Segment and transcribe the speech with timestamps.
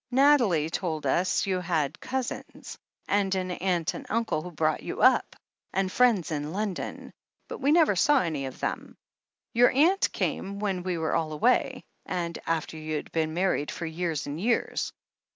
[0.09, 2.75] Nathalie told us you had cousins,
[3.07, 5.35] and an aunt and uncle who brought you up,
[5.73, 7.13] and friends in London—
[7.51, 8.97] ^but we never saw any of them.
[9.53, 14.25] Your aunt came when we were all away— and after you'd been married for years
[14.25, 14.91] and years.